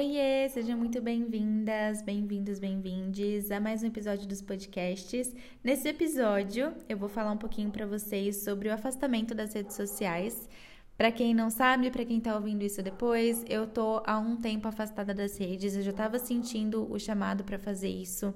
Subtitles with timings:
[0.00, 5.30] Oiê, sejam muito bem-vindas, bem-vindos, bem-vindes a mais um episódio dos podcasts.
[5.62, 10.48] Nesse episódio, eu vou falar um pouquinho para vocês sobre o afastamento das redes sociais.
[10.96, 14.66] Para quem não sabe, para quem tá ouvindo isso depois, eu tô há um tempo
[14.66, 18.32] afastada das redes, eu já tava sentindo o chamado para fazer isso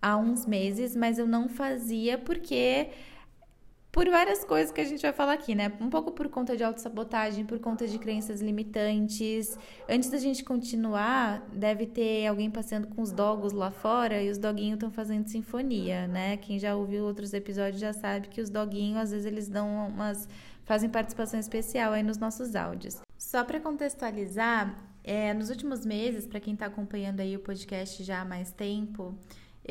[0.00, 2.88] há uns meses, mas eu não fazia porque
[3.92, 5.72] por várias coisas que a gente vai falar aqui, né?
[5.80, 9.58] Um pouco por conta de autossabotagem, por conta de crenças limitantes.
[9.88, 14.38] Antes da gente continuar, deve ter alguém passeando com os dogos lá fora e os
[14.38, 16.36] doguinhos estão fazendo sinfonia, né?
[16.36, 20.28] Quem já ouviu outros episódios já sabe que os doguinhos, às vezes, eles dão umas.
[20.64, 23.00] fazem participação especial aí nos nossos áudios.
[23.18, 28.20] Só para contextualizar, é, nos últimos meses, para quem está acompanhando aí o podcast já
[28.20, 29.18] há mais tempo,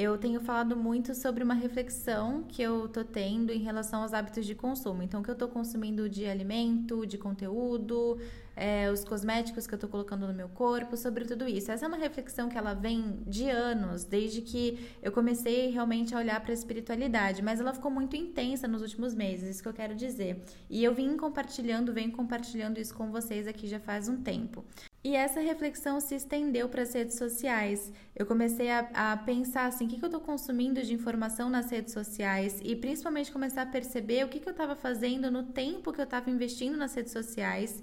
[0.02, 4.46] eu tenho falado muito sobre uma reflexão que eu tô tendo em relação aos hábitos
[4.46, 5.04] de consumo.
[5.04, 8.18] Então, o que eu tô consumindo de alimento, de conteúdo,
[8.56, 11.70] é, os cosméticos que eu tô colocando no meu corpo, sobre tudo isso.
[11.70, 16.18] Essa é uma reflexão que ela vem de anos, desde que eu comecei realmente a
[16.18, 19.74] olhar para a espiritualidade, mas ela ficou muito intensa nos últimos meses, isso que eu
[19.74, 20.42] quero dizer.
[20.70, 24.64] E eu vim compartilhando, venho compartilhando isso com vocês aqui já faz um tempo.
[25.02, 27.92] E essa reflexão se estendeu para as redes sociais.
[28.14, 31.72] Eu comecei a, a pensar assim, o que, que eu estou consumindo de informação nas
[31.72, 35.94] redes sociais e principalmente começar a perceber o que, que eu estava fazendo no tempo
[35.94, 37.82] que eu estava investindo nas redes sociais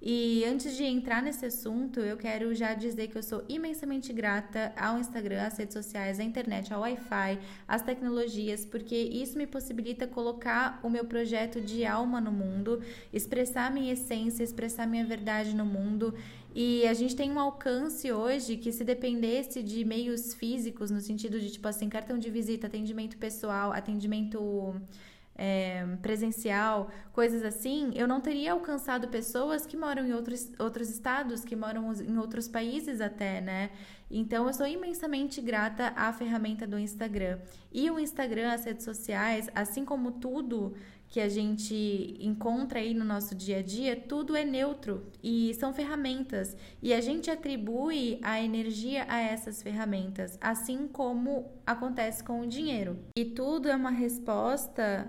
[0.00, 4.72] e antes de entrar nesse assunto, eu quero já dizer que eu sou imensamente grata
[4.76, 10.06] ao Instagram, às redes sociais, à internet, ao Wi-Fi, às tecnologias, porque isso me possibilita
[10.06, 12.80] colocar o meu projeto de alma no mundo,
[13.12, 16.14] expressar minha essência, expressar minha verdade no mundo.
[16.54, 21.38] E a gente tem um alcance hoje que, se dependesse de meios físicos, no sentido
[21.38, 24.74] de, tipo assim, cartão de visita, atendimento pessoal, atendimento
[25.38, 31.44] é, presencial, coisas assim, eu não teria alcançado pessoas que moram em outros, outros estados,
[31.44, 33.70] que moram em outros países até, né?
[34.10, 37.38] Então, eu sou imensamente grata à ferramenta do Instagram.
[37.70, 40.74] E o Instagram, as redes sociais, assim como tudo
[41.08, 45.72] que a gente encontra aí no nosso dia a dia, tudo é neutro e são
[45.72, 46.56] ferramentas.
[46.82, 52.98] E a gente atribui a energia a essas ferramentas, assim como acontece com o dinheiro.
[53.16, 55.08] E tudo é uma resposta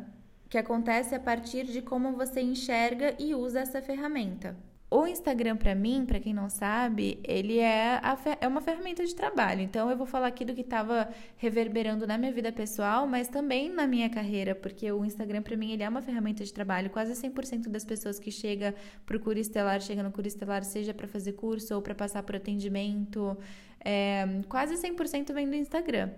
[0.50, 4.58] que acontece a partir de como você enxerga e usa essa ferramenta.
[4.92, 8.02] O Instagram, para mim, para quem não sabe, ele é,
[8.42, 9.62] é uma ferramenta de trabalho.
[9.62, 11.08] Então, eu vou falar aqui do que estava
[11.38, 15.74] reverberando na minha vida pessoal, mas também na minha carreira, porque o Instagram, para mim,
[15.74, 16.90] ele é uma ferramenta de trabalho.
[16.90, 18.74] Quase 100% das pessoas que chega
[19.06, 22.36] pro Cura Estelar, chega no Cura Estelar, seja para fazer curso ou para passar por
[22.36, 23.38] atendimento,
[23.86, 26.10] é, quase 100% vem do Instagram.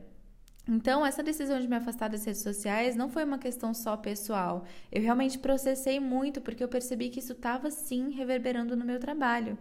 [0.68, 4.66] Então, essa decisão de me afastar das redes sociais não foi uma questão só pessoal.
[4.92, 9.58] Eu realmente processei muito porque eu percebi que isso estava sim reverberando no meu trabalho.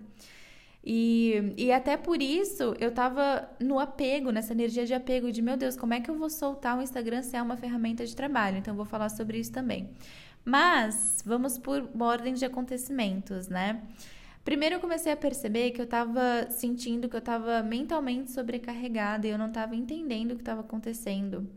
[0.84, 5.56] E, e até por isso eu estava no apego, nessa energia de apego, de meu
[5.56, 8.58] Deus, como é que eu vou soltar o Instagram se é uma ferramenta de trabalho?
[8.58, 9.90] Então, eu vou falar sobre isso também.
[10.44, 13.82] Mas vamos por ordem de acontecimentos, né?
[14.44, 19.30] Primeiro eu comecei a perceber que eu estava sentindo que eu estava mentalmente sobrecarregada e
[19.30, 21.48] eu não estava entendendo o que estava acontecendo.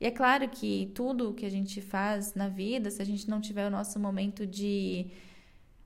[0.00, 3.40] E é claro que tudo que a gente faz na vida, se a gente não
[3.40, 5.06] tiver o nosso momento de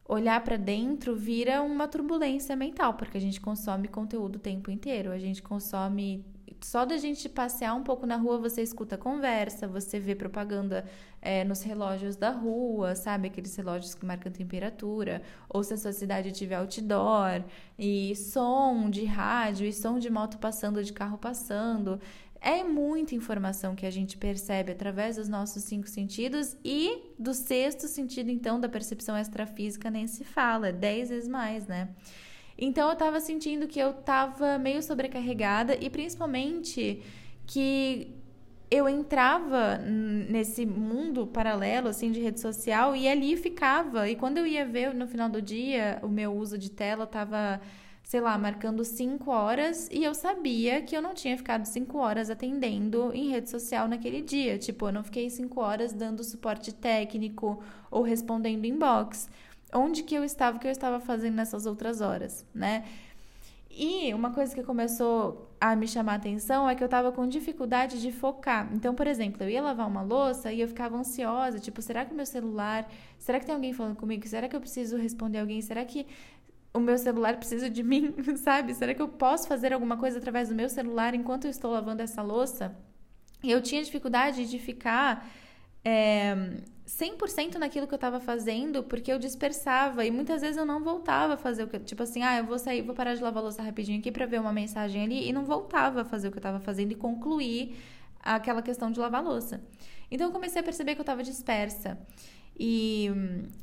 [0.09, 5.11] olhar para dentro, vira uma turbulência mental, porque a gente consome conteúdo o tempo inteiro.
[5.13, 6.25] A gente consome
[6.61, 10.85] só da gente passear um pouco na rua, você escuta conversa, você vê propaganda
[11.21, 13.29] é, nos relógios da rua, sabe?
[13.29, 15.23] Aqueles relógios que marcam temperatura.
[15.49, 17.45] Ou se a sua cidade tiver outdoor,
[17.79, 22.01] e som de rádio, e som de moto passando, de carro passando.
[22.41, 27.89] É muita informação que a gente percebe através dos nossos cinco sentidos e do sexto
[27.89, 31.89] sentido, então, da percepção extrafísica, nem se fala, dez vezes mais, né?
[32.59, 37.03] Então eu tava sentindo que eu tava meio sobrecarregada e principalmente
[37.47, 38.15] que
[38.71, 44.09] eu entrava nesse mundo paralelo assim de rede social e ali ficava.
[44.09, 47.61] E quando eu ia ver no final do dia, o meu uso de tela tava,
[48.03, 52.29] sei lá, marcando 5 horas e eu sabia que eu não tinha ficado 5 horas
[52.29, 54.59] atendendo em rede social naquele dia.
[54.59, 59.29] Tipo, eu não fiquei 5 horas dando suporte técnico ou respondendo inbox
[59.77, 62.85] onde que eu estava, o que eu estava fazendo nessas outras horas, né?
[63.79, 67.29] E uma coisa que começou a me chamar a atenção é que eu estava com
[67.29, 68.71] dificuldade de focar.
[68.73, 72.13] Então, por exemplo, eu ia lavar uma louça e eu ficava ansiosa, tipo, será que
[72.13, 74.27] o meu celular, será que tem alguém falando comigo?
[74.27, 75.61] Será que eu preciso responder alguém?
[75.61, 76.07] Será que
[76.73, 78.73] o meu celular precisa de mim, sabe?
[78.73, 82.01] Será que eu posso fazer alguma coisa através do meu celular enquanto eu estou lavando
[82.01, 82.75] essa louça?
[83.43, 85.29] E eu tinha dificuldade de ficar
[85.89, 86.37] é,
[86.85, 91.35] 100% naquilo que eu estava fazendo, porque eu dispersava e muitas vezes eu não voltava
[91.35, 93.63] a fazer o que, tipo assim, ah, eu vou sair, vou parar de lavar louça
[93.63, 96.41] rapidinho aqui para ver uma mensagem ali e não voltava a fazer o que eu
[96.41, 97.77] estava fazendo e concluir
[98.21, 99.61] aquela questão de lavar louça.
[100.11, 101.97] Então eu comecei a perceber que eu estava dispersa.
[102.59, 103.11] E,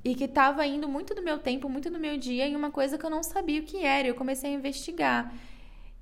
[0.06, 2.96] e que estava indo muito do meu tempo, muito do meu dia em uma coisa
[2.96, 4.08] que eu não sabia o que era.
[4.08, 5.34] Eu comecei a investigar.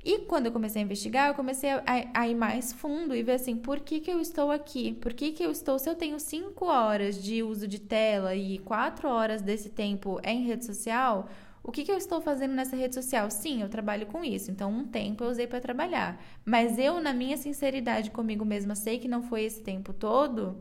[0.03, 1.83] E quando eu comecei a investigar, eu comecei a,
[2.13, 4.94] a, ir mais fundo e ver assim, por que, que eu estou aqui?
[4.94, 8.57] Por que, que eu estou, se eu tenho cinco horas de uso de tela e
[8.59, 11.30] quatro horas desse tempo é em rede social,
[11.63, 13.30] o que, que eu estou fazendo nessa rede social?
[13.30, 16.19] Sim, eu trabalho com isso, então um tempo eu usei para trabalhar.
[16.44, 20.57] Mas eu, na minha sinceridade comigo mesma, sei que não foi esse tempo todo.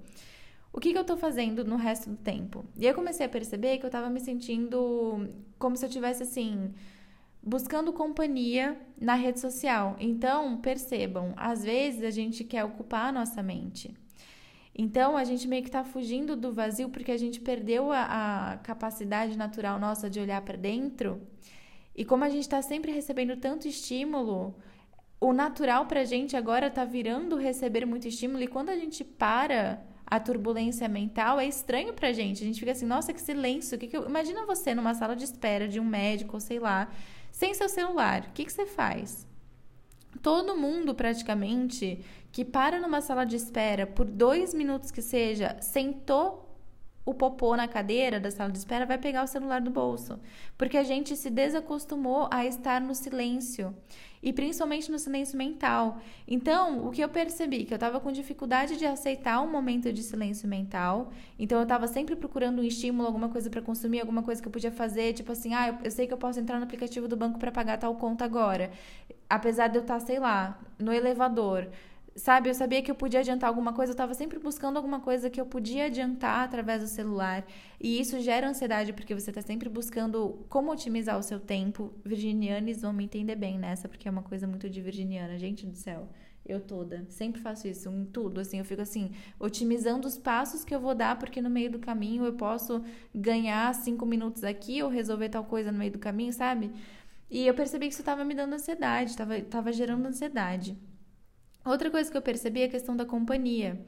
[0.72, 2.64] O que, que eu estou fazendo no resto do tempo?
[2.76, 5.28] E eu comecei a perceber que eu estava me sentindo
[5.58, 6.72] como se eu tivesse assim
[7.42, 9.96] buscando companhia na rede social.
[9.98, 13.94] Então, percebam, às vezes a gente quer ocupar a nossa mente.
[14.75, 18.56] Então, a gente meio que está fugindo do vazio porque a gente perdeu a, a
[18.58, 21.20] capacidade natural nossa de olhar para dentro.
[21.94, 24.54] E como a gente está sempre recebendo tanto estímulo,
[25.20, 28.42] o natural para a gente agora está virando receber muito estímulo.
[28.42, 32.42] E quando a gente para a turbulência mental, é estranho para a gente.
[32.42, 33.78] A gente fica assim, nossa, que silêncio.
[33.78, 34.06] Que que eu...
[34.06, 36.90] Imagina você numa sala de espera de um médico, sei lá
[37.40, 39.26] sem seu celular, o que, que você faz?
[40.20, 46.50] Todo mundo, praticamente, que para numa sala de espera por dois minutos que seja, sentou
[47.11, 50.19] o popô na cadeira da sala de espera, vai pegar o celular do bolso.
[50.57, 53.75] Porque a gente se desacostumou a estar no silêncio
[54.23, 55.99] e principalmente no silêncio mental.
[56.29, 60.03] Então, o que eu percebi que eu estava com dificuldade de aceitar um momento de
[60.03, 61.11] silêncio mental.
[61.39, 64.53] Então, eu estava sempre procurando um estímulo, alguma coisa para consumir, alguma coisa que eu
[64.53, 67.17] podia fazer, tipo assim, ah, eu, eu sei que eu posso entrar no aplicativo do
[67.17, 68.71] banco para pagar tal conta agora.
[69.29, 71.69] Apesar de eu estar, tá, sei lá, no elevador,
[72.17, 75.31] Sabe, eu sabia que eu podia adiantar alguma coisa, eu estava sempre buscando alguma coisa
[75.31, 77.47] que eu podia adiantar através do celular.
[77.81, 81.95] E isso gera ansiedade, porque você está sempre buscando como otimizar o seu tempo.
[82.05, 85.77] Virginianes vão me entender bem nessa, porque é uma coisa muito de virginiana, gente do
[85.77, 86.09] céu.
[86.45, 90.75] Eu toda, sempre faço isso em tudo, assim, eu fico assim, otimizando os passos que
[90.75, 92.83] eu vou dar, porque no meio do caminho eu posso
[93.15, 96.73] ganhar cinco minutos aqui ou resolver tal coisa no meio do caminho, sabe?
[97.31, 100.77] E eu percebi que isso estava me dando ansiedade, estava gerando ansiedade.
[101.65, 103.79] Outra coisa que eu percebi é a questão da companhia.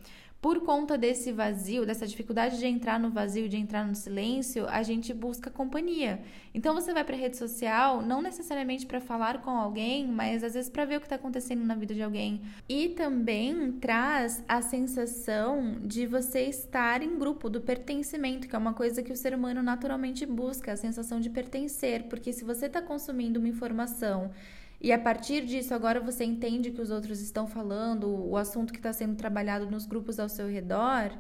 [0.43, 4.83] Por conta desse vazio, dessa dificuldade de entrar no vazio, de entrar no silêncio, a
[4.83, 6.21] gente busca companhia.
[6.53, 10.55] Então você vai para a rede social, não necessariamente para falar com alguém, mas às
[10.55, 12.43] vezes para ver o que está acontecendo na vida de alguém.
[12.69, 18.75] E também traz a sensação de você estar em grupo, do pertencimento, que é uma
[18.75, 22.09] coisa que o ser humano naturalmente busca, a sensação de pertencer.
[22.09, 24.33] Porque se você está consumindo uma informação
[24.83, 28.81] e a partir disso, agora você entende que os outros estão falando, o assunto que
[28.81, 31.17] está sendo trabalhado nos grupos ao seu redor,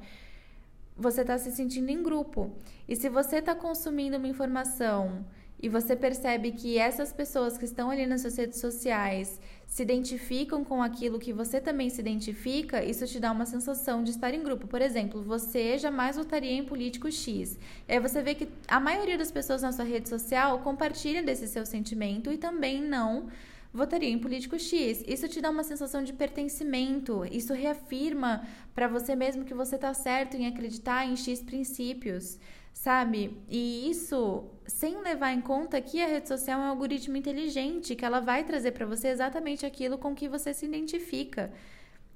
[0.97, 2.50] você está se sentindo em grupo.
[2.88, 5.25] E se você está consumindo uma informação
[5.62, 10.65] e você percebe que essas pessoas que estão ali nas suas redes sociais se identificam
[10.65, 14.43] com aquilo que você também se identifica, isso te dá uma sensação de estar em
[14.43, 14.67] grupo.
[14.67, 17.56] Por exemplo, você jamais votaria em político X.
[17.88, 21.65] Aí você vê que a maioria das pessoas na sua rede social compartilha desse seu
[21.65, 23.29] sentimento e também não
[23.73, 25.03] votaria em político X.
[25.07, 29.95] Isso te dá uma sensação de pertencimento, isso reafirma para você mesmo que você está
[29.95, 32.39] certo em acreditar em X princípios,
[32.73, 33.39] sabe?
[33.49, 38.05] E isso sem levar em conta que a rede social é um algoritmo inteligente, que
[38.05, 41.53] ela vai trazer para você exatamente aquilo com que você se identifica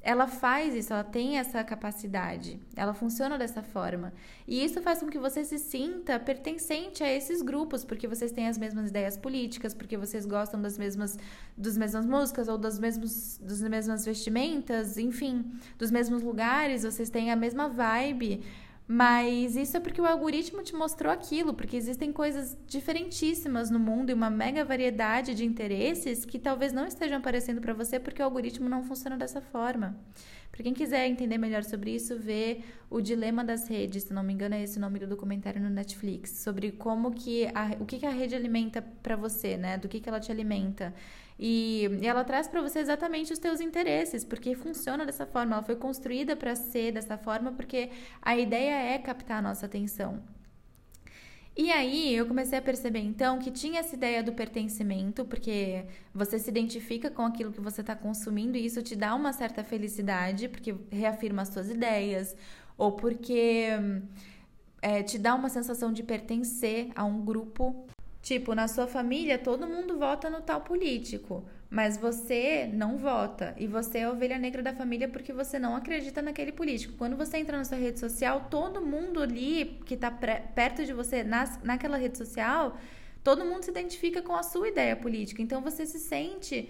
[0.07, 4.13] ela faz isso, ela tem essa capacidade, ela funciona dessa forma.
[4.47, 8.47] E isso faz com que você se sinta pertencente a esses grupos, porque vocês têm
[8.47, 11.19] as mesmas ideias políticas, porque vocês gostam das mesmas,
[11.57, 15.45] das mesmas músicas ou das, mesmos, das mesmas vestimentas, enfim,
[15.77, 18.45] dos mesmos lugares, vocês têm a mesma vibe.
[18.89, 24.11] Mas isso é porque o algoritmo te mostrou aquilo, porque existem coisas diferentíssimas no mundo
[24.11, 28.25] e uma mega variedade de interesses que talvez não estejam aparecendo para você porque o
[28.25, 29.97] algoritmo não funciona dessa forma.
[30.57, 34.33] Para quem quiser entender melhor sobre isso, vê o dilema das redes, se não me
[34.33, 37.99] engano é esse o nome do documentário no Netflix, sobre como que a, o que,
[37.99, 39.77] que a rede alimenta para você, né?
[39.77, 40.95] Do que, que ela te alimenta.
[41.39, 45.63] E, e ela traz para você exatamente os teus interesses, porque funciona dessa forma, ela
[45.63, 47.91] foi construída para ser dessa forma, porque
[48.23, 50.23] a ideia é captar a nossa atenção.
[51.57, 56.39] E aí eu comecei a perceber então que tinha essa ideia do pertencimento, porque você
[56.39, 60.49] se identifica com aquilo que você está consumindo e isso te dá uma certa felicidade,
[60.51, 62.37] porque reafirma as suas ideias,
[62.77, 63.69] ou porque
[64.83, 67.87] é, te dá uma sensação de pertencer a um grupo.
[68.21, 73.67] Tipo, na sua família todo mundo vota no tal político, mas você não vota e
[73.67, 76.95] você é ovelha negra da família porque você não acredita naquele político.
[76.97, 81.25] Quando você entra na sua rede social, todo mundo ali que está perto de você
[81.25, 82.79] nas, naquela rede social,
[83.25, 85.43] todo mundo se identifica com a sua ideia política.
[85.43, 86.69] Então você se sente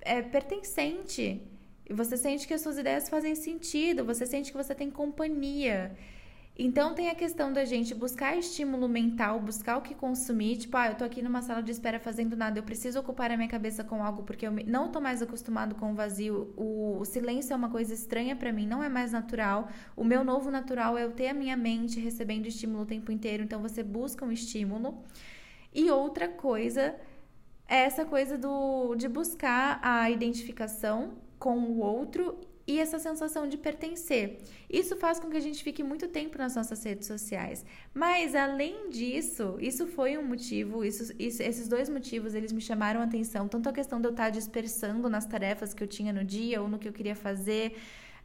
[0.00, 1.40] é, pertencente.
[1.88, 5.92] Você sente que as suas ideias fazem sentido, você sente que você tem companhia.
[6.56, 10.86] Então tem a questão da gente buscar estímulo mental, buscar o que consumir, tipo, ah,
[10.88, 13.82] eu tô aqui numa sala de espera fazendo nada, eu preciso ocupar a minha cabeça
[13.82, 17.56] com algo porque eu não tô mais acostumado com o vazio, o, o silêncio é
[17.56, 19.68] uma coisa estranha para mim, não é mais natural.
[19.96, 23.42] O meu novo natural é eu ter a minha mente recebendo estímulo o tempo inteiro,
[23.42, 25.02] então você busca um estímulo.
[25.74, 26.94] E outra coisa
[27.66, 33.56] é essa coisa do de buscar a identificação com o outro e essa sensação de
[33.56, 34.38] pertencer.
[34.70, 37.64] Isso faz com que a gente fique muito tempo nas nossas redes sociais.
[37.92, 43.00] Mas além disso, isso foi um motivo, isso, isso, esses dois motivos eles me chamaram
[43.00, 46.24] a atenção, tanto a questão de eu estar dispersando nas tarefas que eu tinha no
[46.24, 47.76] dia ou no que eu queria fazer.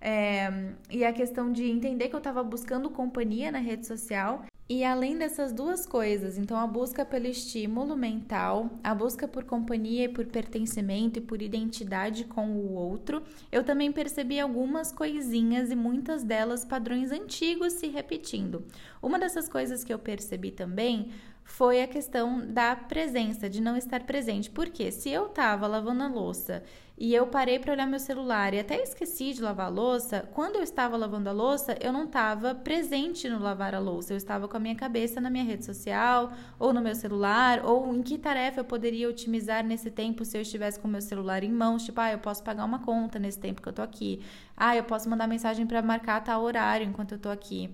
[0.01, 0.49] É,
[0.89, 5.17] e a questão de entender que eu estava buscando companhia na rede social e além
[5.17, 10.27] dessas duas coisas, então a busca pelo estímulo mental, a busca por companhia e por
[10.27, 16.63] pertencimento e por identidade com o outro, eu também percebi algumas coisinhas e muitas delas
[16.63, 18.63] padrões antigos se repetindo.
[19.01, 21.09] Uma dessas coisas que eu percebi também
[21.49, 24.51] foi a questão da presença, de não estar presente.
[24.51, 26.63] Porque se eu estava lavando a louça
[26.99, 30.57] e eu parei para olhar meu celular e até esqueci de lavar a louça, quando
[30.57, 34.11] eu estava lavando a louça, eu não estava presente no lavar a louça.
[34.11, 37.95] Eu estava com a minha cabeça na minha rede social, ou no meu celular, ou
[37.95, 41.41] em que tarefa eu poderia otimizar nesse tempo se eu estivesse com o meu celular
[41.41, 41.85] em mãos.
[41.85, 44.21] Tipo, ah, eu posso pagar uma conta nesse tempo que eu tô aqui.
[44.57, 47.73] Ah, eu posso mandar mensagem para marcar tal horário enquanto eu tô aqui.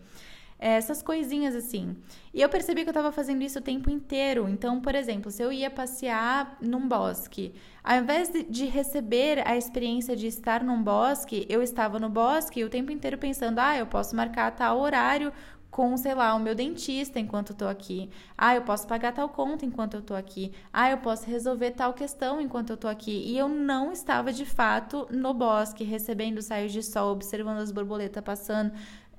[0.57, 1.97] É, essas coisinhas assim.
[2.33, 4.47] E eu percebi que eu estava fazendo isso o tempo inteiro.
[4.47, 10.15] Então, por exemplo, se eu ia passear num bosque, ao invés de, receber a experiência
[10.15, 14.15] de estar num bosque, eu estava no bosque o tempo inteiro pensando: ah, eu posso
[14.15, 15.31] marcar tal horário
[15.75, 18.09] com, sei lá, o meu dentista enquanto eu tô aqui.
[18.37, 20.53] Ah, eu posso pagar tal conta enquanto eu tô aqui.
[20.71, 23.11] Ah, eu posso resolver tal questão enquanto eu tô aqui.
[23.11, 28.23] E eu não estava de fato no bosque, recebendo saios de sol, observando as borboletas
[28.23, 28.71] passando,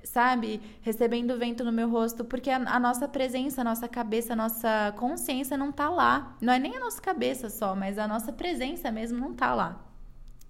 [0.07, 0.61] sabe?
[0.81, 4.93] Recebendo vento no meu rosto, porque a, a, nossa presença, a nossa cabeça, a nossa
[4.97, 6.35] consciência não tá lá.
[6.41, 9.83] Não é nem a nossa cabeça só, mas a nossa presença mesmo não tá lá.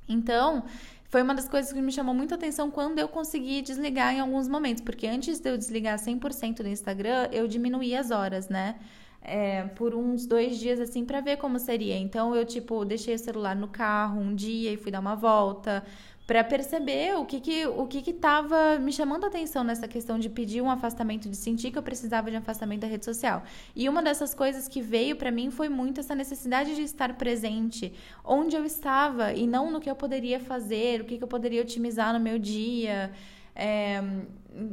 [0.07, 0.63] Então,
[1.09, 4.47] foi uma das coisas que me chamou muita atenção quando eu consegui desligar em alguns
[4.47, 8.75] momentos, porque antes de eu desligar 100% do Instagram, eu diminuí as horas, né?
[9.21, 11.97] É, por uns dois dias assim para ver como seria.
[11.97, 15.83] Então eu tipo deixei o celular no carro um dia e fui dar uma volta,
[16.27, 20.19] para perceber o que que o que que estava me chamando a atenção nessa questão
[20.19, 23.43] de pedir um afastamento, de sentir que eu precisava de um afastamento da rede social.
[23.73, 27.93] E uma dessas coisas que veio para mim foi muito essa necessidade de estar presente
[28.25, 31.61] onde eu estava e não no que eu poderia fazer, o que que eu poderia
[31.61, 33.09] otimizar no meu dia
[33.57, 34.03] é,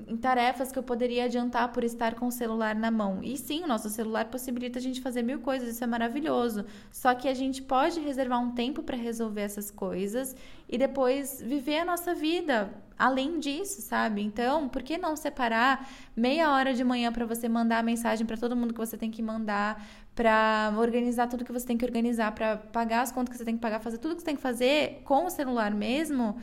[0.07, 3.21] em tarefas que eu poderia adiantar por estar com o celular na mão.
[3.23, 6.67] E sim, o nosso celular possibilita a gente fazer mil coisas, isso é maravilhoso.
[6.93, 10.37] Só que a gente pode reservar um tempo para resolver essas coisas
[10.69, 14.23] e depois viver a nossa vida além disso, sabe?
[14.23, 18.37] Então, por que não separar meia hora de manhã para você mandar a mensagem para
[18.37, 22.33] todo mundo que você tem que mandar, para organizar tudo que você tem que organizar,
[22.33, 24.43] para pagar as contas que você tem que pagar, fazer tudo que você tem que
[24.43, 26.37] fazer com o celular mesmo?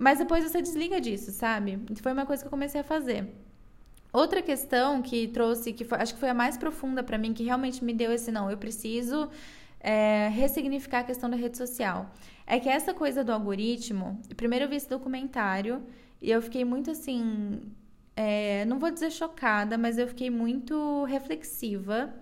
[0.00, 1.78] Mas depois você desliga disso, sabe?
[2.00, 3.28] Foi uma coisa que eu comecei a fazer.
[4.10, 7.44] Outra questão que trouxe, que foi, acho que foi a mais profunda para mim, que
[7.44, 9.28] realmente me deu esse não, eu preciso
[9.78, 12.10] é, ressignificar a questão da rede social.
[12.46, 15.82] É que essa coisa do algoritmo, primeiro eu vi esse documentário
[16.18, 17.60] e eu fiquei muito assim,
[18.16, 22.14] é, não vou dizer chocada, mas eu fiquei muito reflexiva.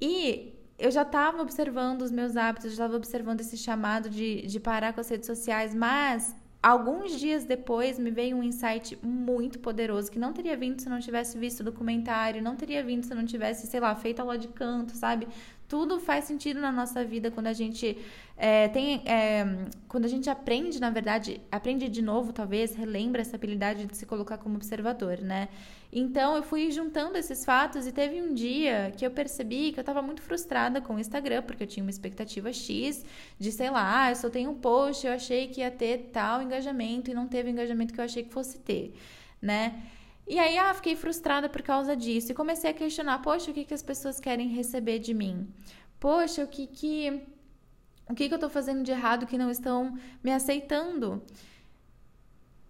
[0.00, 4.58] E eu já estava observando os meus hábitos, já estava observando esse chamado de, de
[4.58, 10.10] parar com as redes sociais, mas Alguns dias depois me veio um insight muito poderoso
[10.10, 13.24] que não teria vindo se não tivesse visto o documentário, não teria vindo se não
[13.24, 15.26] tivesse, sei lá, feito aula de canto, sabe?
[15.70, 17.96] Tudo faz sentido na nossa vida quando a gente
[18.36, 19.02] é, tem.
[19.06, 19.46] É,
[19.86, 24.04] quando a gente aprende, na verdade, aprende de novo, talvez, relembra essa habilidade de se
[24.04, 25.48] colocar como observador, né?
[25.92, 29.82] Então eu fui juntando esses fatos e teve um dia que eu percebi que eu
[29.82, 33.04] estava muito frustrada com o Instagram, porque eu tinha uma expectativa X
[33.38, 36.42] de, sei lá, ah, eu só tenho um post, eu achei que ia ter tal
[36.42, 38.92] engajamento e não teve o engajamento que eu achei que fosse ter,
[39.40, 39.80] né?
[40.30, 42.30] E aí, ah, fiquei frustrada por causa disso.
[42.30, 45.52] E comecei a questionar, poxa, o que, que as pessoas querem receber de mim?
[45.98, 47.20] Poxa, o que que...
[48.08, 51.20] O que, que eu tô fazendo de errado que não estão me aceitando?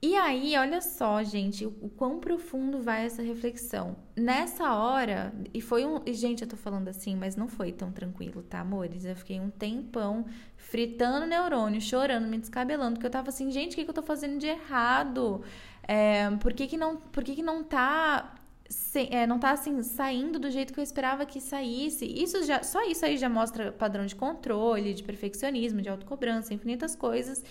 [0.02, 3.96] E aí, olha só, gente, o, quão profundo vai essa reflexão.
[4.16, 6.00] Nessa hora, e foi um.
[6.06, 9.04] Gente, eu tô falando assim, mas não foi tão tranquilo, tá, amores?
[9.04, 10.24] Eu fiquei um tempão
[10.56, 14.02] fritando neurônio, chorando, me descabelando, porque eu tava assim, gente, o que, que eu tô
[14.02, 15.42] fazendo de errado?
[15.86, 16.96] É, por que, que não.
[16.96, 18.36] Por que, que não tá
[19.10, 22.06] é, não tá assim saindo do jeito que eu esperava que saísse.
[22.06, 26.96] Isso já, só isso aí já mostra padrão de controle, de perfeccionismo, de autocobrança, infinitas
[26.96, 27.44] coisas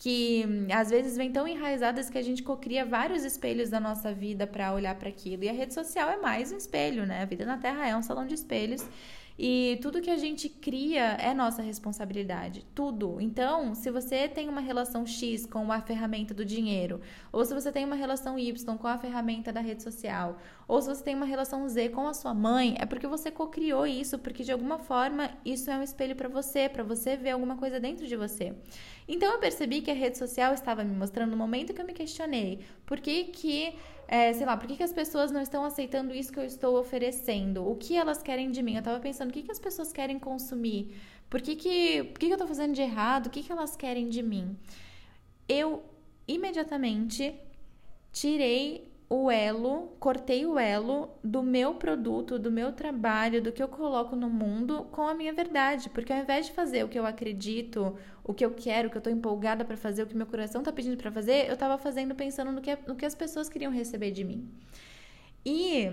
[0.00, 4.46] que às vezes vem tão enraizadas que a gente cocria vários espelhos da nossa vida
[4.46, 5.44] para olhar para aquilo.
[5.44, 7.20] E a rede social é mais um espelho, né?
[7.20, 8.82] A vida na Terra é um salão de espelhos.
[9.38, 13.20] E tudo que a gente cria é nossa responsabilidade, tudo.
[13.20, 17.00] Então, se você tem uma relação X com a ferramenta do dinheiro,
[17.32, 20.88] ou se você tem uma relação Y com a ferramenta da rede social, ou se
[20.88, 24.44] você tem uma relação Z com a sua mãe, é porque você cocriou isso, porque
[24.44, 28.06] de alguma forma isso é um espelho para você, para você ver alguma coisa dentro
[28.06, 28.54] de você.
[29.08, 31.92] Então eu percebi que a rede social estava me mostrando no momento que eu me
[31.92, 33.74] questionei, por que que
[34.12, 36.76] é, sei lá, por que, que as pessoas não estão aceitando isso que eu estou
[36.76, 37.64] oferecendo?
[37.64, 38.74] O que elas querem de mim?
[38.74, 41.00] Eu tava pensando, o que, que as pessoas querem consumir?
[41.30, 43.28] Por que, que, por que, que eu tô fazendo de errado?
[43.28, 44.58] O que, que elas querem de mim?
[45.48, 45.84] Eu
[46.26, 47.32] imediatamente
[48.12, 53.66] tirei o elo, cortei o elo do meu produto, do meu trabalho, do que eu
[53.66, 55.90] coloco no mundo com a minha verdade.
[55.90, 58.96] Porque ao invés de fazer o que eu acredito, o que eu quero, o que
[58.96, 61.76] eu tô empolgada para fazer, o que meu coração tá pedindo para fazer, eu tava
[61.76, 64.48] fazendo pensando no que, no que as pessoas queriam receber de mim.
[65.44, 65.90] E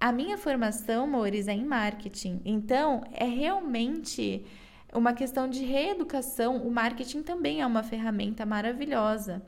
[0.00, 2.40] a minha formação, Mores, é em marketing.
[2.42, 4.46] Então, é realmente
[4.94, 6.56] uma questão de reeducação.
[6.66, 9.42] O marketing também é uma ferramenta maravilhosa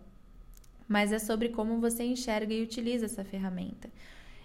[0.93, 3.89] mas é sobre como você enxerga e utiliza essa ferramenta.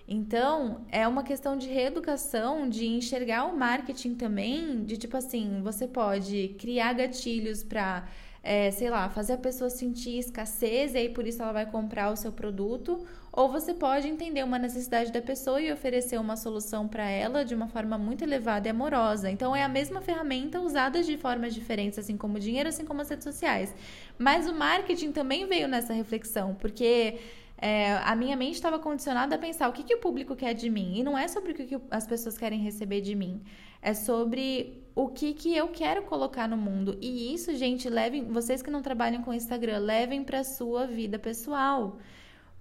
[0.07, 5.85] Então, é uma questão de reeducação, de enxergar o marketing também, de tipo assim, você
[5.85, 8.07] pode criar gatilhos para
[8.47, 12.09] é, sei lá, fazer a pessoa sentir escassez e aí por isso ela vai comprar
[12.13, 16.87] o seu produto, ou você pode entender uma necessidade da pessoa e oferecer uma solução
[16.87, 19.29] para ela de uma forma muito elevada e amorosa.
[19.29, 23.01] Então é a mesma ferramenta usada de formas diferentes, assim como o dinheiro, assim como
[23.01, 23.75] as redes sociais.
[24.17, 27.19] Mas o marketing também veio nessa reflexão, porque
[27.57, 30.69] é, a minha mente estava condicionada a pensar o que, que o público quer de
[30.69, 30.97] mim.
[30.97, 33.41] E não é sobre o que, que as pessoas querem receber de mim.
[33.81, 36.97] É sobre o que, que eu quero colocar no mundo.
[36.99, 41.97] E isso, gente, levem, vocês que não trabalham com Instagram, levem para sua vida pessoal.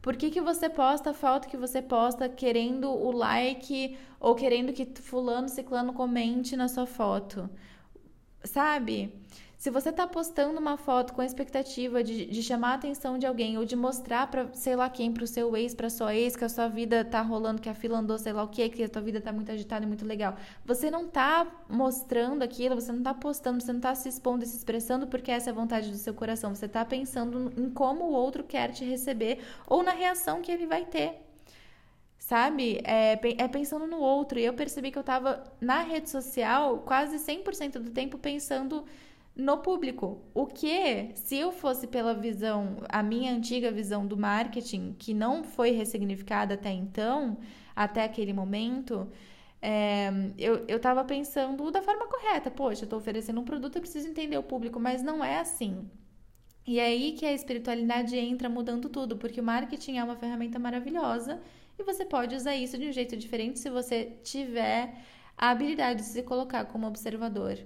[0.03, 4.73] Por que, que você posta a foto que você posta querendo o like ou querendo
[4.73, 7.51] que fulano, ciclano comente na sua foto?
[8.45, 9.13] Sabe?
[9.57, 13.25] Se você está postando uma foto com a expectativa de, de, chamar a atenção de
[13.25, 16.37] alguém ou de mostrar para sei lá quem, para o seu ex, para sua ex,
[16.37, 18.85] que a sua vida tá rolando, que a fila andou, sei lá o que, que
[18.85, 20.37] a tua vida tá muito agitada e muito legal.
[20.65, 24.47] Você não tá mostrando aquilo, você não tá postando, você não tá se expondo e
[24.47, 26.55] se expressando porque essa é a vontade do seu coração.
[26.55, 30.67] Você tá pensando em como o outro quer te receber ou na reação que ele
[30.67, 31.23] vai ter
[32.19, 32.81] sabe?
[32.83, 34.39] É, é, pensando no outro.
[34.39, 38.85] E eu percebi que eu tava na rede social quase 100% do tempo pensando
[39.37, 40.23] no público.
[40.35, 45.45] O que, se eu fosse pela visão, a minha antiga visão do marketing, que não
[45.45, 47.39] foi ressignificada até então,
[47.75, 49.09] até aquele momento,
[49.61, 52.51] é, eu, eu pensando da forma correta.
[52.51, 55.89] Poxa, eu oferecendo um produto, eu preciso entender o público, mas não é assim.
[56.67, 60.59] E é aí que a espiritualidade entra mudando tudo, porque o marketing é uma ferramenta
[60.59, 61.41] maravilhosa
[61.79, 64.95] e você pode usar isso de um jeito diferente se você tiver
[65.37, 67.59] a habilidade de se colocar como observador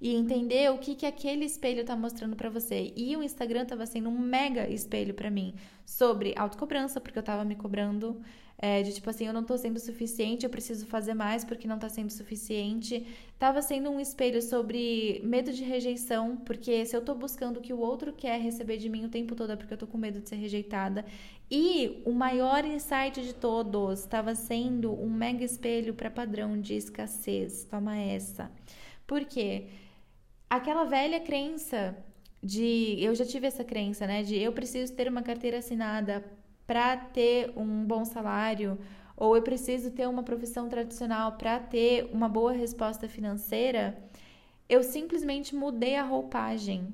[0.00, 2.92] e entender o que, que aquele espelho está mostrando para você.
[2.96, 7.44] E o Instagram estava sendo um mega espelho para mim sobre autocobrança, porque eu estava
[7.44, 8.20] me cobrando
[8.62, 11.78] é, de tipo assim, eu não tô sendo suficiente, eu preciso fazer mais porque não
[11.78, 13.06] tá sendo suficiente.
[13.38, 17.72] Tava sendo um espelho sobre medo de rejeição, porque se eu tô buscando o que
[17.72, 20.20] o outro quer receber de mim o tempo todo é porque eu tô com medo
[20.20, 21.04] de ser rejeitada.
[21.50, 27.64] E o maior insight de todos estava sendo um mega espelho para padrão de escassez.
[27.64, 28.50] Toma essa.
[29.06, 29.68] Por quê?
[30.50, 31.96] Aquela velha crença
[32.42, 36.24] de eu já tive essa crença, né, de eu preciso ter uma carteira assinada
[36.66, 38.76] para ter um bom salário,
[39.16, 43.96] ou eu preciso ter uma profissão tradicional para ter uma boa resposta financeira,
[44.68, 46.92] eu simplesmente mudei a roupagem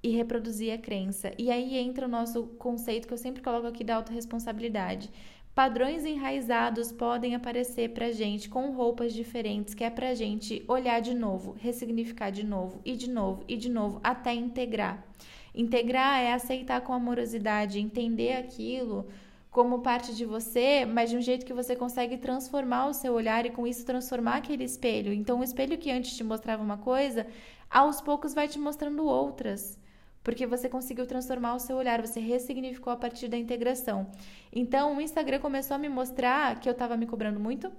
[0.00, 1.32] e reproduzi a crença.
[1.36, 5.10] E aí entra o nosso conceito que eu sempre coloco aqui da autorresponsabilidade.
[5.54, 11.14] Padrões enraizados podem aparecer pra gente com roupas diferentes, que é pra gente olhar de
[11.14, 15.06] novo, ressignificar de novo, e de novo, e de novo, até integrar.
[15.54, 19.06] Integrar é aceitar com amorosidade, entender aquilo
[19.48, 23.46] como parte de você, mas de um jeito que você consegue transformar o seu olhar
[23.46, 25.12] e com isso transformar aquele espelho.
[25.12, 27.28] Então, o espelho que antes te mostrava uma coisa,
[27.70, 29.78] aos poucos vai te mostrando outras.
[30.24, 34.06] Porque você conseguiu transformar o seu olhar, você ressignificou a partir da integração.
[34.50, 37.70] Então, o Instagram começou a me mostrar que eu estava me cobrando muito,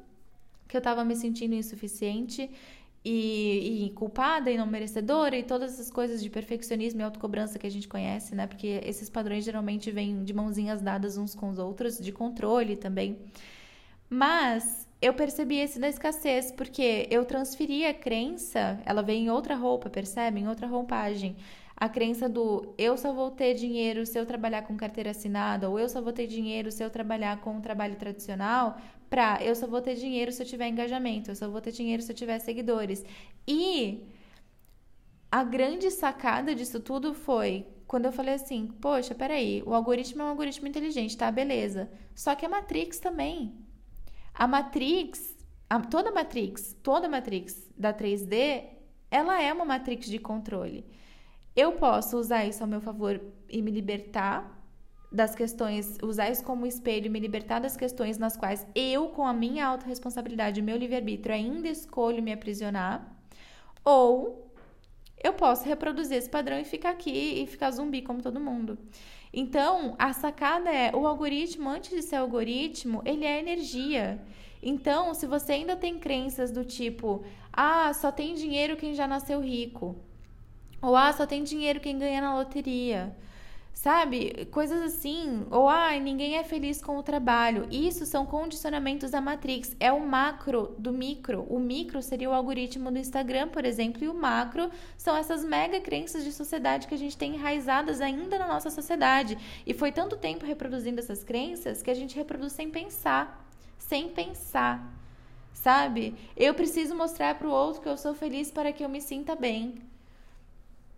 [0.67, 2.49] que eu estava me sentindo insuficiente
[3.03, 7.65] e, e, culpada e não merecedora e todas essas coisas de perfeccionismo e autocobrança que
[7.65, 8.45] a gente conhece, né?
[8.45, 13.17] Porque esses padrões geralmente vêm de mãozinhas dadas uns com os outros, de controle também.
[14.07, 19.55] Mas eu percebi esse da escassez, porque eu transferi a crença, ela vem em outra
[19.55, 20.39] roupa, percebe?
[20.39, 21.35] Em outra roupagem.
[21.77, 25.77] A crença do eu só vou ter dinheiro se eu trabalhar com carteira assinada, ou
[25.77, 28.77] eu só vou ter dinheiro se eu trabalhar com um trabalho tradicional,
[29.09, 32.01] pra eu só vou ter dinheiro se eu tiver engajamento, eu só vou ter dinheiro
[32.01, 33.03] se eu tiver seguidores.
[33.47, 34.07] E
[35.29, 40.25] a grande sacada disso tudo foi quando eu falei assim: poxa, peraí, o algoritmo é
[40.25, 41.29] um algoritmo inteligente, tá?
[41.31, 41.89] Beleza.
[42.15, 43.53] Só que a Matrix também.
[44.33, 45.35] A Matrix,
[45.69, 48.63] a, toda Matrix, toda Matrix da 3D,
[49.11, 50.85] ela é uma Matrix de controle.
[51.55, 54.55] Eu posso usar isso ao meu favor e me libertar
[55.11, 59.25] das questões, usar isso como espelho e me libertar das questões nas quais eu, com
[59.25, 63.09] a minha autorresponsabilidade, o meu livre-arbítrio, ainda escolho me aprisionar.
[63.85, 64.51] Ou
[65.23, 68.77] eu posso reproduzir esse padrão e ficar aqui e ficar zumbi como todo mundo.
[69.33, 74.21] Então, a sacada é, o algoritmo, antes de ser algoritmo, ele é energia.
[74.61, 79.39] Então, se você ainda tem crenças do tipo, ah, só tem dinheiro quem já nasceu
[79.39, 79.95] rico.
[80.81, 83.15] Ou ah, só tem dinheiro quem ganha na loteria.
[83.75, 84.47] Sabe?
[84.51, 85.45] Coisas assim.
[85.51, 87.67] Ou ah, ninguém é feliz com o trabalho.
[87.69, 89.75] Isso são condicionamentos da Matrix.
[89.81, 91.45] É o macro do micro.
[91.49, 95.81] O micro seria o algoritmo do Instagram, por exemplo, e o macro são essas mega
[95.81, 99.37] crenças de sociedade que a gente tem enraizadas ainda na nossa sociedade.
[99.67, 103.45] E foi tanto tempo reproduzindo essas crenças que a gente reproduz sem pensar.
[103.77, 104.89] Sem pensar.
[105.53, 106.15] Sabe?
[106.35, 109.35] Eu preciso mostrar para o outro que eu sou feliz para que eu me sinta
[109.35, 109.75] bem.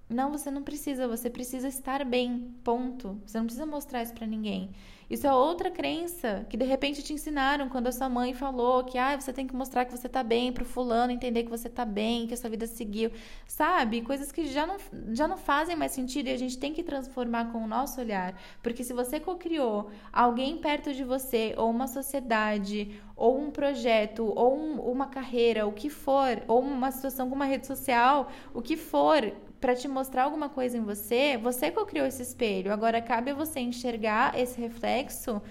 [0.09, 3.21] Não, você não precisa, você precisa estar bem, ponto.
[3.25, 4.71] Você não precisa mostrar isso para ninguém.
[5.09, 8.97] Isso é outra crença que de repente te ensinaram quando a sua mãe falou que
[8.97, 11.85] ah, você tem que mostrar que você tá bem pro fulano entender que você tá
[11.85, 13.11] bem, que a sua vida seguiu.
[13.45, 14.01] Sabe?
[14.01, 14.77] Coisas que já não,
[15.13, 18.37] já não fazem mais sentido e a gente tem que transformar com o nosso olhar.
[18.61, 24.57] Porque se você co-criou alguém perto de você, ou uma sociedade, ou um projeto, ou
[24.57, 28.75] um, uma carreira, o que for, ou uma situação com uma rede social, o que
[28.75, 29.33] for,
[29.67, 32.71] para te mostrar alguma coisa em você, você co-criou esse espelho.
[32.71, 35.41] Agora cabe a você enxergar esse reflexo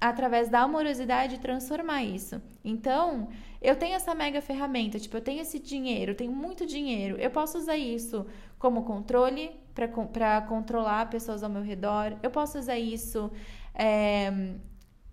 [0.00, 2.40] através da amorosidade transformar isso.
[2.64, 3.28] Então,
[3.60, 7.18] eu tenho essa mega ferramenta, tipo, eu tenho esse dinheiro, eu tenho muito dinheiro.
[7.18, 8.26] Eu posso usar isso
[8.58, 12.16] como controle para controlar pessoas ao meu redor.
[12.22, 13.30] Eu posso usar isso
[13.74, 13.84] é,
[14.28, 14.54] eh,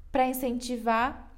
[0.10, 1.34] para incentivar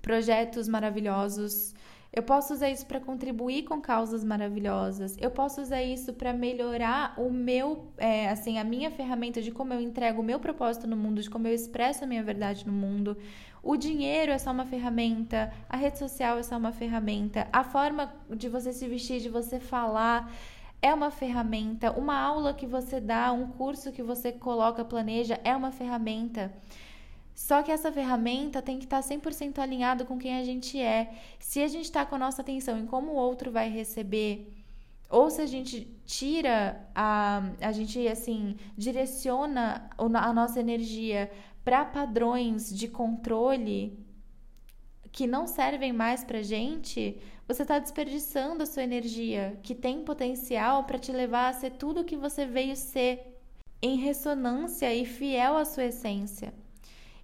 [0.00, 1.74] projetos maravilhosos.
[2.12, 5.16] Eu posso usar isso para contribuir com causas maravilhosas.
[5.20, 9.72] Eu posso usar isso para melhorar o meu, é, assim, a minha ferramenta de como
[9.72, 12.72] eu entrego o meu propósito no mundo, de como eu expresso a minha verdade no
[12.72, 13.16] mundo.
[13.62, 18.12] O dinheiro é só uma ferramenta, a rede social é só uma ferramenta, a forma
[18.28, 20.32] de você se vestir, de você falar
[20.82, 25.54] é uma ferramenta, uma aula que você dá, um curso que você coloca, planeja, é
[25.54, 26.50] uma ferramenta.
[27.40, 31.10] Só que essa ferramenta tem que estar 100% alinhado com quem a gente é.
[31.38, 34.52] Se a gente está com a nossa atenção em como o outro vai receber,
[35.08, 41.32] ou se a gente tira a, a gente assim direciona a nossa energia
[41.64, 43.98] para padrões de controle
[45.10, 47.16] que não servem mais para gente,
[47.48, 52.02] você está desperdiçando a sua energia, que tem potencial para te levar a ser tudo
[52.02, 53.40] o que você veio ser,
[53.80, 56.52] em ressonância e fiel à sua essência.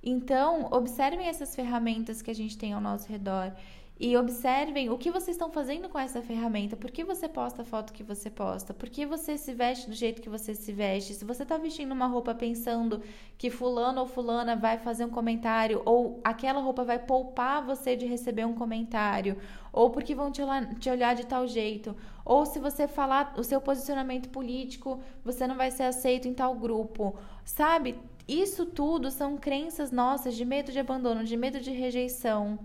[0.08, 3.52] Então, observem essas ferramentas que a gente tem ao nosso redor
[3.98, 6.76] e observem o que vocês estão fazendo com essa ferramenta.
[6.76, 8.72] Por que você posta a foto que você posta?
[8.72, 11.12] Por que você se veste do jeito que você se veste?
[11.12, 13.02] Se você está vestindo uma roupa pensando
[13.36, 18.06] que fulano ou fulana vai fazer um comentário, ou aquela roupa vai poupar você de
[18.06, 19.36] receber um comentário,
[19.72, 20.40] ou porque vão te
[20.88, 25.72] olhar, de tal jeito, ou se você falar o seu posicionamento político, você não vai
[25.72, 27.16] ser aceito em tal grupo.
[27.44, 27.98] Sabe?
[28.28, 32.58] Isso tudo são crenças nossas de medo de abandono, de medo de rejeição,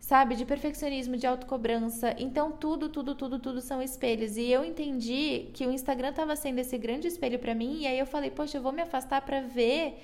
[0.00, 0.34] sabe?
[0.34, 2.14] De perfeccionismo, de autocobrança.
[2.18, 4.36] Então, tudo, tudo, tudo, tudo são espelhos.
[4.36, 7.82] E eu entendi que o Instagram estava sendo esse grande espelho para mim.
[7.82, 9.96] E aí eu falei, poxa, eu vou me afastar para ver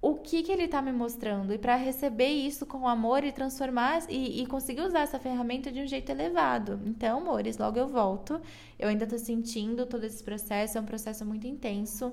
[0.00, 4.04] o que, que ele está me mostrando e para receber isso com amor e transformar
[4.08, 6.80] e, e, conseguir usar essa ferramenta de um jeito elevado.
[6.86, 8.40] Então, amores, logo eu volto.
[8.78, 12.12] Eu ainda estou sentindo todo esse processo, é um processo muito intenso.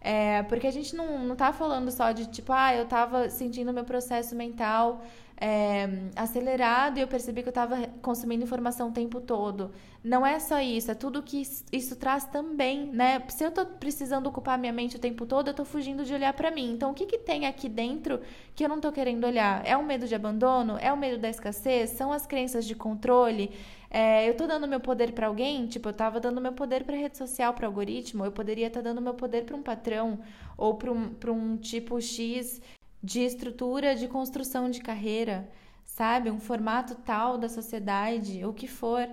[0.00, 3.72] É, porque a gente não, não tá falando só de tipo, ah, eu tava sentindo
[3.72, 5.02] meu processo mental
[5.40, 9.70] é, acelerado e eu percebi que eu estava consumindo informação o tempo todo.
[10.02, 13.22] Não é só isso, é tudo que isso traz também, né?
[13.28, 16.32] Se eu estou precisando ocupar minha mente o tempo todo, eu estou fugindo de olhar
[16.32, 16.72] para mim.
[16.72, 18.20] Então, o que, que tem aqui dentro
[18.54, 19.64] que eu não estou querendo olhar?
[19.64, 20.76] É o medo de abandono?
[20.80, 21.90] É o medo da escassez?
[21.90, 23.50] São as crenças de controle?
[23.90, 25.66] É, eu estou dando meu poder para alguém?
[25.66, 28.24] Tipo, eu estava dando meu poder para rede social, para algoritmo.
[28.24, 30.20] Eu poderia estar tá dando meu poder para um patrão
[30.56, 32.60] ou para um, um tipo X
[33.02, 35.48] de estrutura de construção de carreira,
[35.84, 36.30] sabe?
[36.30, 39.08] Um formato tal da sociedade, o que for.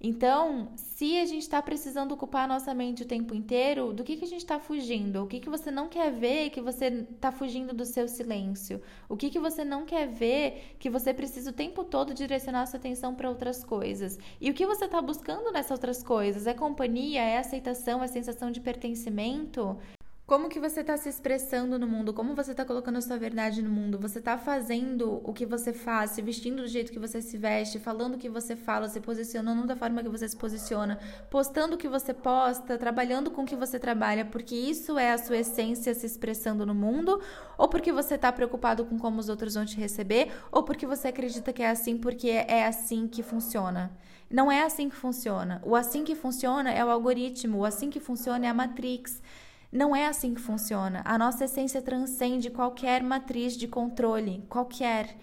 [0.00, 4.16] Então, se a gente está precisando ocupar a nossa mente o tempo inteiro, do que,
[4.16, 5.22] que a gente está fugindo?
[5.22, 8.80] O que, que você não quer ver que você está fugindo do seu silêncio?
[9.08, 12.66] O que, que você não quer ver que você precisa o tempo todo direcionar a
[12.66, 14.18] sua atenção para outras coisas?
[14.38, 16.46] E o que você está buscando nessas outras coisas?
[16.46, 17.22] É companhia?
[17.22, 18.02] É aceitação?
[18.02, 19.78] É sensação de pertencimento?
[20.26, 22.12] Como que você está se expressando no mundo?
[22.12, 23.96] Como você está colocando a sua verdade no mundo?
[24.00, 27.78] Você está fazendo o que você faz, se vestindo do jeito que você se veste,
[27.78, 30.98] falando o que você fala, se posicionando da forma que você se posiciona,
[31.30, 35.18] postando o que você posta, trabalhando com o que você trabalha, porque isso é a
[35.18, 37.20] sua essência se expressando no mundo?
[37.56, 40.32] Ou porque você está preocupado com como os outros vão te receber?
[40.50, 43.96] Ou porque você acredita que é assim porque é assim que funciona?
[44.28, 45.62] Não é assim que funciona.
[45.64, 49.22] O assim que funciona é o algoritmo, o assim que funciona é a Matrix.
[49.70, 51.02] Não é assim que funciona.
[51.04, 55.16] A nossa essência transcende qualquer matriz de controle, qualquer.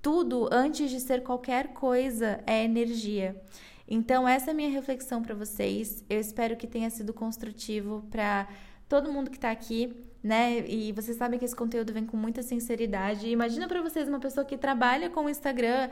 [0.00, 3.40] Tudo, antes de ser qualquer coisa, é energia.
[3.86, 6.04] Então, essa é a minha reflexão para vocês.
[6.08, 8.46] Eu espero que tenha sido construtivo para
[8.88, 10.66] todo mundo que está aqui, né?
[10.68, 13.28] E vocês sabem que esse conteúdo vem com muita sinceridade.
[13.28, 15.90] Imagina para vocês uma pessoa que trabalha com o Instagram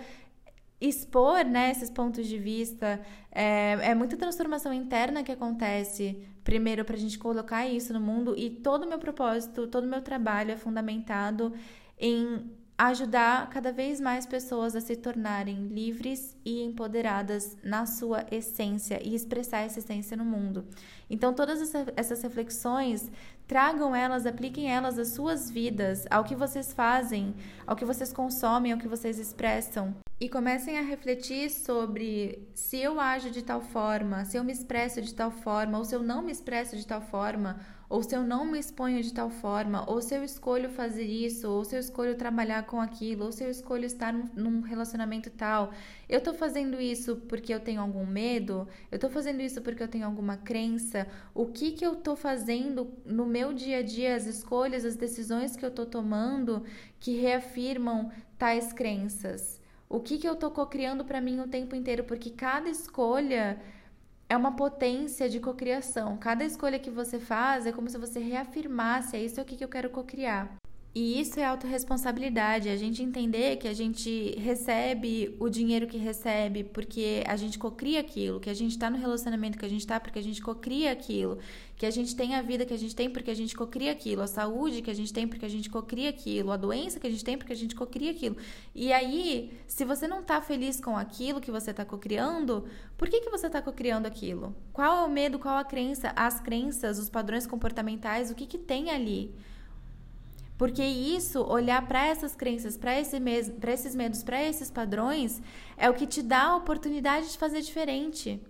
[0.81, 3.01] expor né, esses pontos de vista.
[3.33, 8.35] É, é muita transformação interna que acontece, primeiro, para a gente colocar isso no mundo,
[8.37, 11.53] e todo o meu propósito, todo o meu trabalho é fundamentado
[11.99, 19.01] em ajudar cada vez mais pessoas a se tornarem livres e empoderadas na sua essência
[19.03, 20.67] e expressar essa essência no mundo.
[21.09, 23.11] Então, todas essas reflexões,
[23.47, 27.35] tragam elas, apliquem elas às suas vidas, ao que vocês fazem,
[27.67, 32.98] ao que vocês consomem, ao que vocês expressam e comecem a refletir sobre se eu
[32.98, 36.22] ajo de tal forma, se eu me expresso de tal forma, ou se eu não
[36.22, 40.00] me expresso de tal forma, ou se eu não me exponho de tal forma, ou
[40.00, 43.50] se eu escolho fazer isso, ou se eu escolho trabalhar com aquilo, ou se eu
[43.50, 45.70] escolho estar num relacionamento tal.
[46.09, 48.66] Eu tô fazendo isso porque eu tenho algum medo?
[48.90, 51.07] Eu tô fazendo isso porque eu tenho alguma crença?
[51.35, 55.55] O que que eu tô fazendo no meu dia a dia, as escolhas, as decisões
[55.55, 56.64] que eu tô tomando
[56.98, 59.56] que reafirmam tais crenças?
[59.88, 62.05] O que, que eu tô cocriando para mim o tempo inteiro?
[62.05, 63.61] Porque cada escolha
[64.29, 66.16] é uma potência de cocriação.
[66.16, 69.68] Cada escolha que você faz é como se você reafirmasse, é isso aqui que eu
[69.68, 70.57] quero cocriar.
[70.99, 76.65] E isso é autorresponsabilidade, a gente entender que a gente recebe o dinheiro que recebe
[76.65, 80.01] porque a gente cocria aquilo, que a gente está no relacionamento que a gente está
[80.01, 81.37] porque a gente cocria aquilo,
[81.77, 84.23] que a gente tem a vida que a gente tem porque a gente cocria aquilo,
[84.23, 87.11] a saúde que a gente tem porque a gente cocria aquilo, a doença que a
[87.11, 88.39] gente tem porque a gente cocria aquilo.
[88.75, 92.65] E aí, se você não está feliz com aquilo que você está cocriando,
[92.97, 94.57] por que, que você está cocriando aquilo?
[94.73, 98.57] Qual é o medo, qual a crença, as crenças, os padrões comportamentais, o que, que
[98.57, 99.35] tem ali?
[100.59, 103.16] Porque isso, olhar para essas crenças, para esse
[103.66, 105.40] esses medos, para esses padrões,
[105.77, 108.40] é o que te dá a oportunidade de fazer diferente.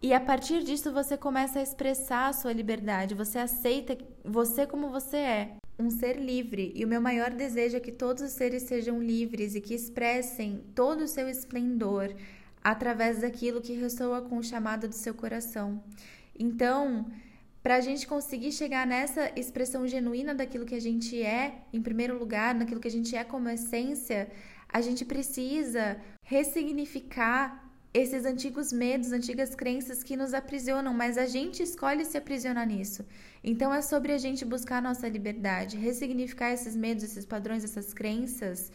[0.00, 4.90] E a partir disso você começa a expressar a sua liberdade, você aceita você como
[4.90, 6.72] você é, um ser livre.
[6.74, 10.62] E o meu maior desejo é que todos os seres sejam livres e que expressem
[10.74, 12.14] todo o seu esplendor
[12.62, 15.82] através daquilo que ressoa com o chamado do seu coração.
[16.38, 17.06] Então,
[17.66, 22.16] para a gente conseguir chegar nessa expressão genuína daquilo que a gente é, em primeiro
[22.16, 24.30] lugar, naquilo que a gente é como essência,
[24.68, 31.60] a gente precisa ressignificar esses antigos medos, antigas crenças que nos aprisionam, mas a gente
[31.60, 33.04] escolhe se aprisionar nisso.
[33.42, 37.92] Então é sobre a gente buscar a nossa liberdade, ressignificar esses medos, esses padrões, essas
[37.92, 38.70] crenças.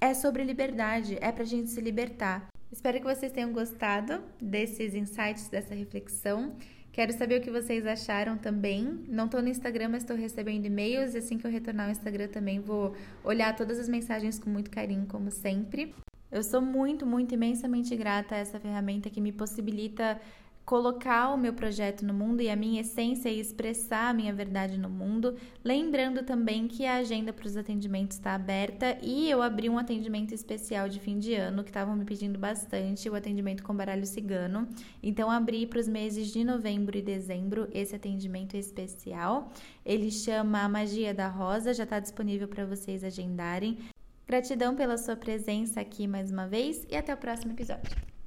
[0.00, 2.46] É sobre liberdade, é para a gente se libertar.
[2.70, 6.56] Espero que vocês tenham gostado desses insights, dessa reflexão.
[6.92, 9.02] Quero saber o que vocês acharam também.
[9.08, 11.14] Não estou no Instagram, mas estou recebendo e-mails.
[11.14, 14.70] E assim que eu retornar ao Instagram também vou olhar todas as mensagens com muito
[14.70, 15.94] carinho, como sempre.
[16.30, 20.20] Eu sou muito, muito imensamente grata a essa ferramenta que me possibilita
[20.64, 24.78] colocar o meu projeto no mundo e a minha essência e expressar a minha verdade
[24.78, 25.36] no mundo.
[25.64, 30.32] Lembrando também que a agenda para os atendimentos está aberta e eu abri um atendimento
[30.32, 34.68] especial de fim de ano que estavam me pedindo bastante, o atendimento com baralho cigano.
[35.02, 39.52] Então abri para os meses de novembro e dezembro esse atendimento especial.
[39.84, 43.78] Ele chama a Magia da Rosa, já está disponível para vocês agendarem.
[44.26, 48.11] Gratidão pela sua presença aqui mais uma vez e até o próximo episódio.